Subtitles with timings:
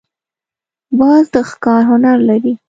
[0.99, 2.53] باز د ښکار هنر لري